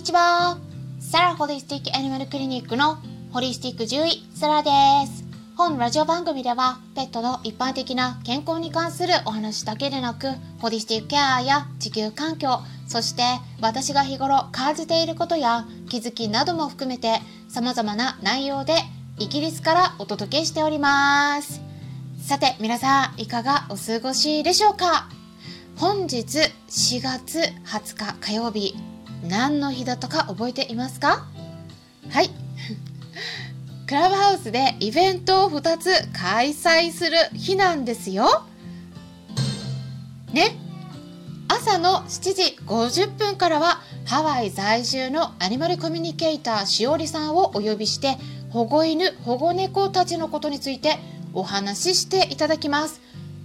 [0.00, 0.56] にちは。
[0.98, 2.96] サラホリスティックアニマルクリニックの
[3.32, 4.70] ホリスティック獣医、サラで
[5.06, 5.26] す。
[5.56, 10.28] 本ラジオ番組では、ペットの一般的な健康に関するお話だけでなく、
[10.58, 13.22] ホリスティックケアや地球環境、そして
[13.60, 18.76] 私が日頃感じていることや気づきなども含めて様々な内容で
[19.18, 21.60] イギリスからお届けしております。
[22.22, 25.10] さて皆さんいかがお過ごしでしょうか？
[25.76, 26.38] 本日
[26.70, 28.74] 4月20日火曜日
[29.22, 31.26] 何の日だったか覚えていますか？
[32.10, 32.30] はい。
[33.86, 38.44] クラブハウスでイベントを2つ開催する日なんですよ。
[40.32, 40.56] ね。
[41.48, 48.18] 朝の7時50分からはハワイ在住のアニマルコミュニケーターしおりさんをお呼びして
[48.50, 50.98] 保護犬保護猫たちのことについて
[51.34, 53.00] お話ししていただきます。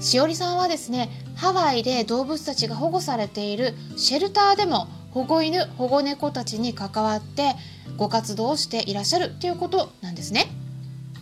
[0.00, 7.54] しおりさんはですねハワイで動物たちが保護されているシェルターでも保護犬保護猫たちに関わって
[7.96, 10.46] ご活動をしていらっしゃるっていうことなんですね。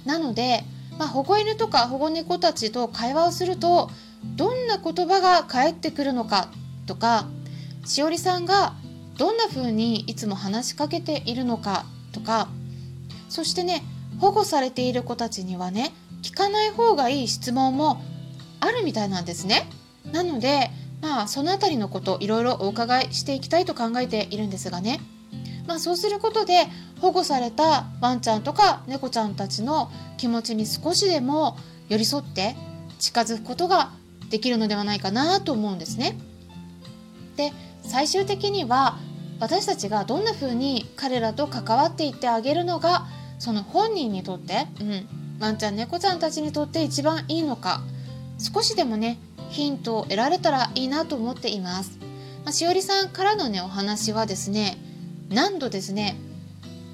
[0.05, 0.65] なので、
[0.99, 3.91] まあ、保護犬とか保護猫たちと会話をすると
[4.25, 6.49] どんな言葉が返ってくるのか
[6.87, 7.27] とか
[7.85, 8.75] しおりさんが
[9.19, 12.49] どんな風にいつも話しかけているのかとか
[13.29, 13.83] そしてね
[14.21, 18.03] 保護されている子たちにはね聞かない方がいい質問も
[18.61, 19.69] あるみたいなんですね。
[20.13, 25.01] なのでまあその辺りのこといろいろお伺いしていきたいと考えているんですがね。
[25.67, 26.69] まあ、そうすることで
[27.01, 31.59] 保護されたワンちゃんとか猫ちゃんたちの気持ちに少しでも
[31.89, 32.55] 寄り添って
[33.01, 33.91] 近づくことが
[34.31, 36.17] できるのではないかなと思うんですね。
[37.37, 37.53] で
[37.83, 38.99] 最終的には
[39.39, 43.07] 私たちがどんな風に彼らと関わっていってあげるのが
[43.39, 45.09] その本人にとって、うん、
[45.39, 47.83] ワンちゃん猫ちゃんたちにとって一番いいのか
[48.39, 49.19] 少しでもね
[49.57, 51.99] ヒントを得られたらいいなと思っています。
[52.45, 54.77] まあ、しおりさんからのねお話はですね
[55.31, 56.17] 何度ですね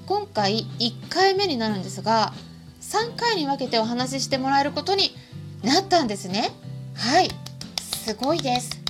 [0.07, 2.33] 今回1回目になるんですが
[2.81, 5.15] 3回に分けてお話ししてもらえることに
[5.61, 6.51] なったんですね。
[6.95, 7.29] はい
[7.81, 8.81] すごいです。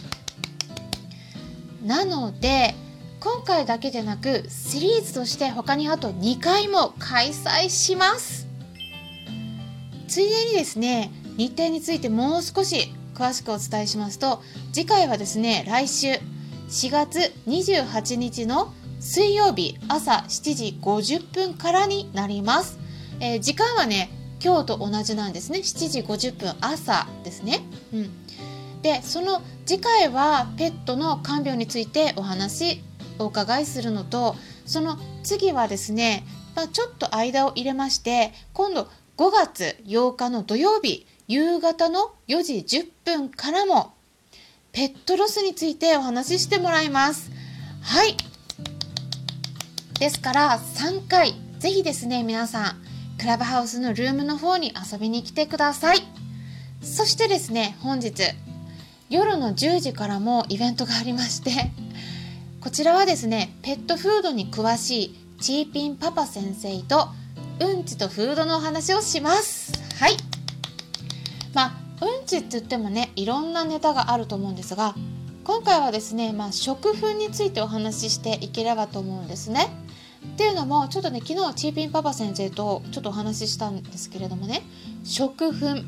[1.83, 2.75] なので
[3.19, 8.47] 今回だけでなくシリーズとして他にあと2回も開催します。
[10.07, 14.41] ついでにですね日程についてもう少し詳しくお伝えしますと
[14.71, 16.07] 次回はですね来週
[16.69, 22.79] 4月28日の水曜日朝7時50分からになります、
[23.19, 24.09] えー、時間はね
[24.43, 25.59] 今日と同じなんですね。
[25.59, 27.61] 7時50分朝ですね、
[27.93, 28.11] うん、
[28.81, 32.81] でその次回はペットの看病についてお話
[33.19, 34.35] お伺いするのと
[34.65, 36.25] その次はですね、
[36.55, 43.93] まあ、ちょっと間を入れまして今度5月8日の土曜日夕方の4時10分からも
[44.71, 47.29] ペットロスについてお話ししてもらいます。
[47.81, 48.17] はい。
[49.99, 52.81] ですから3回、ぜひですね、皆さん、
[53.19, 55.99] クラブハウスのルームの方に遊びに来てください。
[56.81, 58.23] そしてですね、本日、
[59.11, 61.51] 夜の10時からもイベントがありまして、
[62.61, 67.09] こちらはですね、ペットフードに詳しいチーピンパパ先生と
[67.59, 69.73] うんちとフードのお話をします。
[69.99, 70.17] はい。
[71.53, 74.95] まあうんちって言ってもねいろんなネタがあると思うんですが
[75.43, 79.67] 今回はですね、まあ、食粉についてお話ししていければと思うんですね。
[80.25, 84.63] っていうのもちょっとね昨日チーピンパパ先生とちょっとお話ししたんですけれどもね
[85.03, 85.83] 食粉っ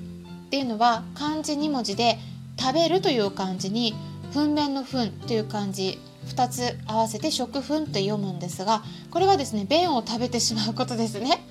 [0.49, 2.19] ていうのは漢字2文字で
[2.59, 3.95] 食べるという漢字に
[4.33, 11.45] 糞便の糞という漢字2つ合わせて食粉って読むんですがこれはですね便を食べてしまうことですね。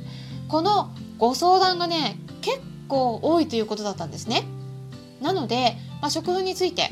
[0.48, 4.44] このご相談がね結構多いということだったんですね。
[5.20, 6.90] なので、まあ、食粉について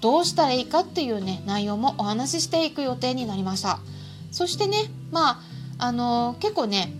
[0.00, 3.80] どうしたらいいかっていうね内容もお話ししていく予定になりました。
[4.30, 4.76] そしてね
[5.10, 5.40] まあ
[5.78, 6.92] あのー、結構ね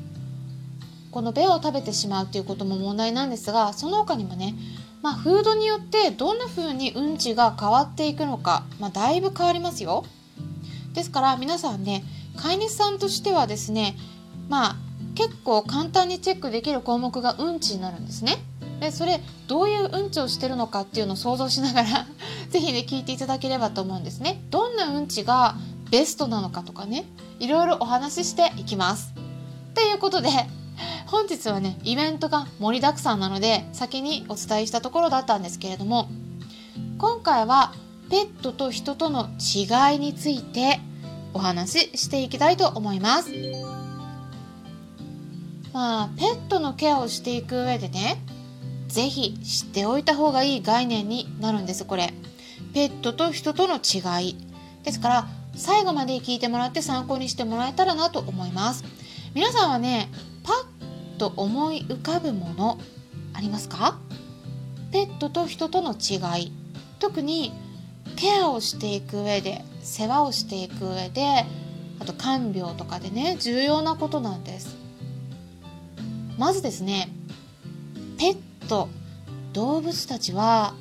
[1.10, 4.54] この便を食べてしまうということも問題なんですがその他にもね
[5.02, 10.04] まあ、フードによってどんな風にうんちが変わっていくのか、まあ、だいぶ変わりますよ。
[10.94, 12.02] ですから皆さんね
[12.36, 13.96] 飼い主さんとしてはですね
[14.48, 14.76] まあ
[15.14, 18.36] 結構簡単にチェックできる項目がうんちになるんですね。
[18.80, 22.06] でそれどういううんちをしてるのかっていうのを想像しながら
[22.50, 24.40] 是非ね聞いていただければと思うんですね。
[24.50, 25.56] どんなうんちが
[25.90, 27.04] ベストなのかとかね
[27.40, 29.14] いろいろお話ししていきます。
[29.74, 30.28] ということで
[31.10, 36.08] 本日はねイベントが盛りだくさんなので先にお伝えしたところだったんですけれども
[36.98, 37.72] 今回は
[38.10, 40.80] ペットと人との違いについて
[41.32, 43.30] お話ししていきたいと思います。
[45.72, 48.22] まあペットのケアをしていく上でね
[48.88, 52.12] 是非知っておいた方がいい概念になるんですこれ。
[52.74, 54.36] ペットと人との違い。
[54.82, 58.84] ですから最後まで聞いてもらって参考にしてもらえたらなと思います。
[59.34, 60.08] 皆さんはね
[61.18, 62.78] と思い浮かぶもの
[63.34, 63.98] ありますか？
[64.90, 66.52] ペットと人との違い。
[66.98, 67.52] 特に
[68.16, 71.44] ケアをしていく上で世話をしていく上で
[72.00, 74.76] あと看病とかでね重要なことなんです。
[76.38, 77.10] まずですね
[78.18, 78.88] ペット
[79.52, 80.74] 動物たちは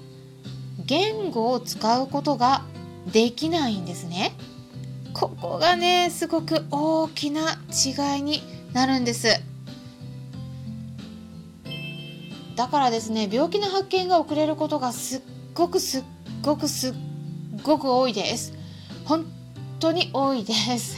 [0.86, 2.64] 言語を使うことが
[3.12, 4.34] できないんですね。
[5.14, 8.42] ここがねすごく大きな違いに
[8.74, 9.28] なるんです。
[12.58, 15.22] だからですね病気の発見が遅れることがすっ
[15.54, 16.04] ごくすっ
[16.42, 16.94] ごくすっ
[17.64, 18.54] ごく多いです。
[19.06, 19.26] 本
[19.80, 20.98] 当に多いです。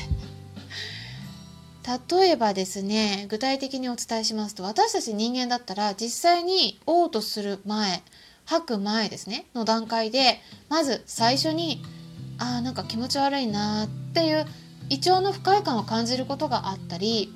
[2.09, 8.03] 例えばですね具体的にお伝えしますと私たち人間だったら実際に嘔吐する前
[8.45, 10.39] 吐く前ですねの段階で
[10.69, 11.81] まず最初に
[12.37, 14.45] あーなんか気持ち悪いなっていう
[14.89, 17.33] 胃腸の不快感を感じることがあったり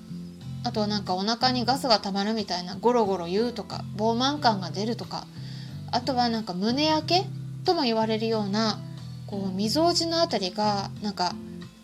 [0.63, 5.27] あとはなんかお腹にガスが溜まるみたいなゴロゴロ言うとか膨満感が出るとか
[5.91, 7.25] あとはなんか胸焼け
[7.65, 8.79] とも言われるような
[9.27, 11.35] こうみぞおちの辺りがなんか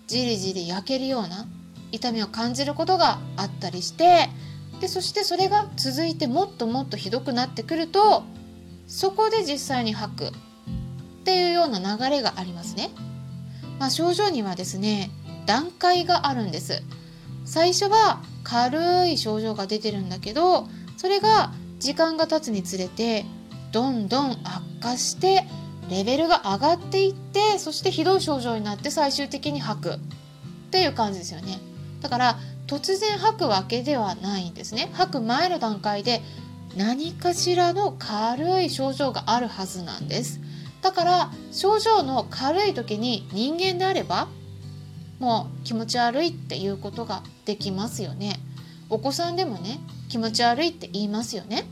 [0.08, 1.46] じりじり焼けるような
[1.92, 4.30] 痛みを感じることがあったりして
[4.80, 8.24] でそしてそれが続いてもっともっとひどくなってくると
[8.88, 10.32] そこで実際に吐くっ
[11.26, 12.90] ていうような流れがありますね。
[13.80, 15.10] まあ、症状にはですね
[15.46, 16.84] 段階があるんです
[17.46, 23.26] 最初は軽い症状が出てるんだけどそれが時間が経つにつれて
[23.72, 25.46] どんどん悪化して
[25.90, 30.00] レベルが上がっていってそしてひどい症状になって最終的に吐く。
[30.70, 31.60] っていう感じですよね。
[32.02, 34.90] だから突然吐くわけではないんですね。
[34.94, 36.22] 吐く前の段階で
[36.78, 40.40] 何かしらの軽い症状があるはずなんです。
[40.82, 44.28] だから症状の軽い時に人間であれば
[45.20, 48.40] もう気持ち悪いっていうことができますよね。
[48.90, 51.66] お子さんでもね気持ち悪いって言いますよね。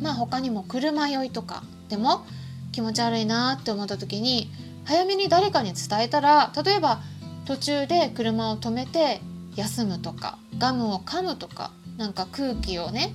[0.00, 2.24] まあ他にも車酔いとかでも
[2.72, 4.50] 気持ち悪いなって思った時に
[4.84, 7.00] 早めに誰かに伝えたら例えば
[7.44, 9.20] 途中で車を止めて
[9.56, 13.12] 休むとかガムを噛むとかなんか空気をね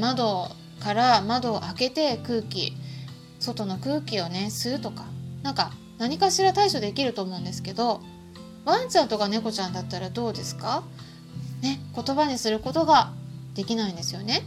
[0.00, 0.48] 窓
[0.80, 2.74] から窓を開けて空気
[3.40, 5.04] 外の空気をね吸うとか
[5.42, 8.02] なんか何かしら対処できると思うんですけど
[8.70, 10.82] ワンちゃんとか猫ちゃんだったらどうですか？
[11.62, 13.12] ね言葉にすることが
[13.54, 14.42] できないんですよね。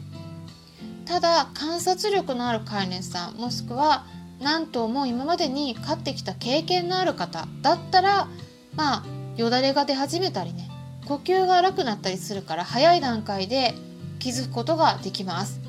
[1.05, 4.05] ただ観察力のある飼い主さんもしくは
[4.39, 8.27] 何頭も今までに飼ってきた経験のある方だったら
[8.75, 9.05] まあ
[9.35, 10.69] よだれが出始めたりね
[11.05, 13.75] 呼吸が荒くなったりするから早い段階で
[14.19, 15.59] 気づくことができます。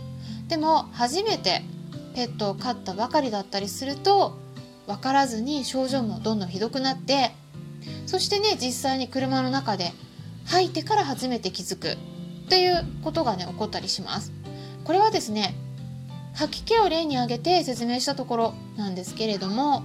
[0.48, 1.62] でも初めて
[2.14, 4.38] ペットを飼ったばかりだったりすると
[4.86, 7.32] 分からずに症状もどんどんひどくなって
[8.06, 9.92] そしてね実際に車の中で
[10.46, 14.32] 吐いてから初めて気づくっていうことがね起こったりします。
[14.84, 15.54] これはですね
[16.34, 19.82] 吐き気を例に挙げて説明したところなんですけれども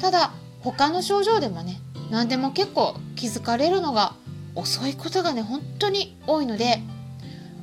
[0.00, 1.80] ただ他の症状でもね
[2.10, 4.14] 何でも結構気づかれるのが
[4.54, 6.82] 遅いことがね本当に多いので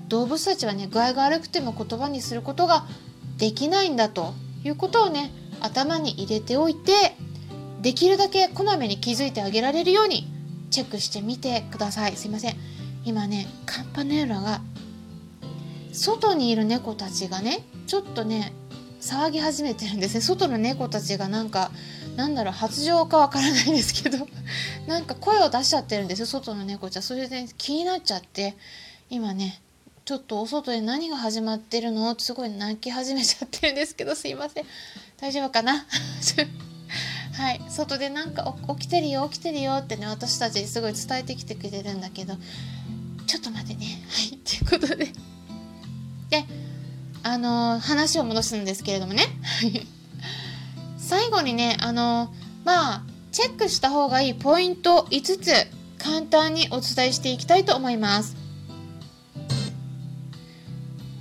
[0.07, 2.85] 動物たちはね具合が悪くても言葉にすることが
[3.37, 4.33] できないんだと
[4.63, 5.31] いうことをね
[5.61, 7.15] 頭に入れておいて
[7.81, 10.27] できるだけこまめに気づいてあげられるように
[10.69, 12.15] チェックしてみてください。
[12.15, 12.55] すいません。
[13.05, 14.61] 今ねカンパネーラが
[15.91, 18.53] 外にいる猫たちがねちょっとね
[19.01, 20.21] 騒ぎ始めてるんですね。
[20.21, 21.71] 外の猫たちがなんか
[22.15, 24.27] なんだろう発情かわからないんですけど
[24.87, 28.57] なんか声を出しちゃってるんですよ外の猫ちゃんそれで、気になっちゃって
[29.09, 29.61] 今ね
[30.03, 34.65] ちょっとお外で何が始まってるのってすごい泣き始めちゃってるんですけどすいません。
[35.17, 35.85] 大丈夫かな？
[37.39, 37.61] はい。
[37.69, 42.33] 外でなんか起きてるよ起きてるよってね私たちすごい伝えてきてくれるんだけど
[43.27, 43.85] ちょっと待ってね。
[44.09, 44.35] はい。
[44.35, 45.05] っていうことで。
[45.05, 46.45] で
[47.23, 49.23] あの話を戻すんですけれどもね。
[50.97, 52.33] 最後にねあの
[52.65, 55.53] まあチェックした方がいいポイント5つ
[55.97, 58.35] 簡単にお伝えしていきたいと思います。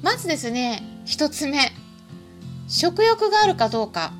[0.02, 1.70] まずですね1つ目。
[2.66, 4.12] 食欲があるかどうか。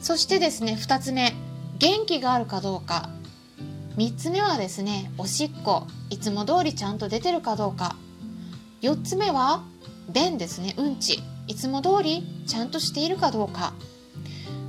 [0.00, 1.34] そしてですね2つ目
[1.78, 3.10] 元気があるかどうか。
[3.96, 7.96] 3つ目はですねおしっこいつも通りちゃんと出てるかどうか。
[8.82, 9.64] 4つ目は
[10.08, 13.72] 便ですねうんちいつも通りちゃんとしているかどうか。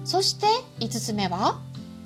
[0.03, 0.47] そして
[0.79, 1.59] 5つ目は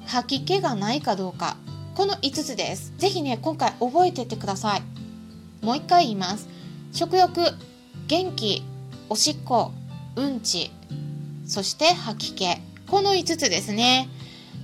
[0.06, 1.58] 吐き気がないかどうか。
[1.96, 2.94] この5つです。
[2.98, 4.84] ぜひね今回覚えていってください。
[5.65, 6.50] もう一回言います。
[6.92, 7.42] 食欲
[8.08, 8.63] 元気
[9.10, 9.72] おしっこ
[10.15, 10.72] うんち
[11.46, 12.73] そして吐き気。
[12.94, 14.08] この5つですね。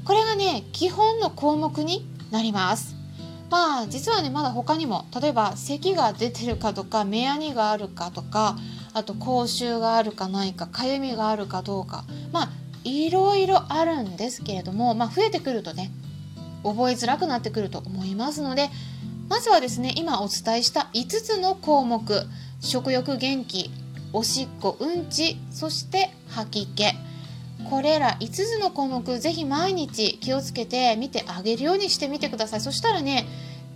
[0.06, 2.96] これがね基本の項目になります。
[3.50, 8.56] まあ実はねまだ他にも例えば咳が出てるかとか目やにがあるかとか
[8.94, 12.04] あと口臭があるかないかかゆみがあるかどうか。
[12.32, 12.50] まあ
[12.84, 15.90] いろいろあるんですけれどもまあ増えてくるとね
[16.62, 18.70] 覚えづらくなってくると思いますので
[19.28, 22.28] まずはですね今お伝えした5つの項目。
[22.62, 23.72] 食欲元気
[24.14, 27.09] おしっこうんちそして吐き気。
[27.70, 32.62] これら5つの項目ぜひ毎日気をつけて見てあげるようにしてみてください。
[32.62, 33.28] そしたらね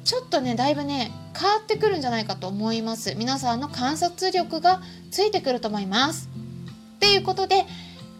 [0.03, 3.15] ちょっとねだいぶね変わってくるんじゃないかと思います。
[3.15, 4.81] 皆さんの観察力が
[5.11, 6.29] ついてくると思います。
[6.99, 7.65] ということで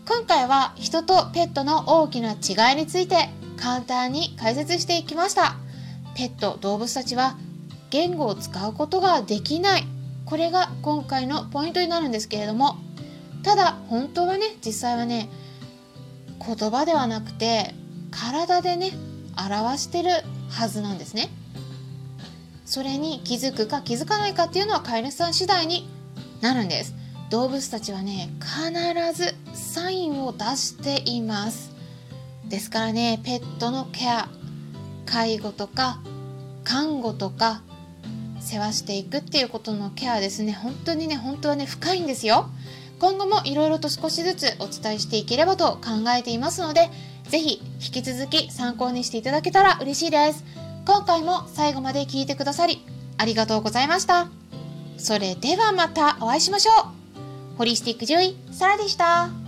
[0.07, 5.55] 今回は人とペットの大きな違いについて簡単に解説していきました。
[6.15, 7.37] ペット動物たちは
[7.89, 9.85] 言語を使うことができない。
[10.25, 12.77] これが今回のポイントになるんですけれども
[13.43, 15.27] ただ本当はね実際はね
[16.39, 17.73] 言葉ではなくて
[18.11, 18.91] 体でね
[19.37, 20.09] 表してる
[20.49, 21.29] はずなんですね。
[22.65, 25.87] それに気づくか気づかないかっていうのは飼い主さん次第に
[26.41, 26.95] なるんです。
[27.29, 31.71] 動物たちはね必ずサインを出しています。
[32.47, 34.29] ですからねペットのケア
[35.05, 35.99] 介護とか
[36.63, 37.61] 看護とか
[38.39, 40.53] 世話していくっていうことのケアですね。
[40.53, 42.49] 本当にね本当はね深いんですよ。
[43.03, 46.89] 今後もいろいろと少しずつお伝えしていければと考えていますので
[47.25, 50.45] 是非引き続き参考にしていただけたら嬉しいです。
[50.85, 52.81] 今回も最後まで聞いてくださり
[53.17, 54.29] ありがとうございました。
[54.97, 57.57] それではまたお会いしましょう。
[57.57, 59.42] ホリスティック獣医サラでした。